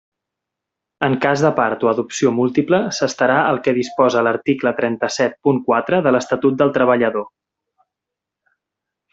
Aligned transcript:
En 1.07 1.17
cas 1.25 1.43
de 1.45 1.51
part 1.59 1.83
o 1.87 1.91
adopció 1.91 2.31
múltiple 2.37 2.79
s'estarà 2.99 3.35
al 3.49 3.61
que 3.67 3.75
disposa 3.79 4.25
l'article 4.29 4.75
trenta-set 4.81 5.39
punt 5.49 5.63
quatre 5.71 6.01
de 6.09 6.15
l'Estatut 6.17 6.61
del 6.63 6.75
Treballador. 6.79 7.29